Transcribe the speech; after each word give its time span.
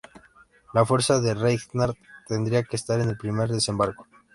La 0.73 0.83
fuerza 0.83 1.21
de 1.21 1.35
Reinhardt 1.35 1.95
tendría 2.25 2.63
que 2.63 2.75
estar 2.75 2.99
en 3.01 3.09
el 3.09 3.17
primer 3.19 3.49
desembarco. 3.51 4.07